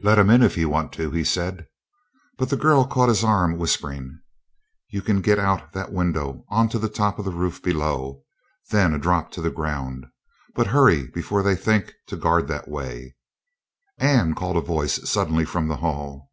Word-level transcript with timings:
"Let 0.00 0.20
'em 0.20 0.30
in 0.30 0.44
if 0.44 0.56
you 0.56 0.68
want 0.68 0.92
to," 0.92 1.10
he 1.10 1.24
said. 1.24 1.66
But 2.38 2.50
the 2.50 2.56
girl 2.56 2.86
caught 2.86 3.08
his 3.08 3.24
arm, 3.24 3.58
whispering: 3.58 4.20
"You 4.90 5.02
can 5.02 5.20
get 5.20 5.40
out 5.40 5.72
that 5.72 5.90
window 5.92 6.44
onto 6.48 6.78
the 6.78 6.88
top 6.88 7.18
of 7.18 7.24
the 7.24 7.32
roof 7.32 7.60
below, 7.64 8.22
then 8.70 8.94
a 8.94 8.98
drop 9.00 9.32
to 9.32 9.42
the 9.42 9.50
ground. 9.50 10.06
But 10.54 10.68
hurry 10.68 11.08
before 11.08 11.42
they 11.42 11.56
think 11.56 11.92
to 12.06 12.16
guard 12.16 12.46
that 12.46 12.68
way!" 12.68 13.16
"Anne!" 13.98 14.36
called 14.36 14.56
a 14.56 14.60
voice 14.60 15.00
suddenly 15.10 15.44
from 15.44 15.66
the 15.66 15.78
hall. 15.78 16.30